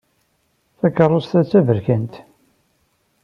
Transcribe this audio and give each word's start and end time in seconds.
Takeṛṛust-a 0.79 1.41
d 1.45 1.47
taberkant. 1.51 2.13